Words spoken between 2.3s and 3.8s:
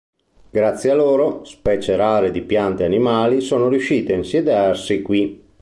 di piante e animali sono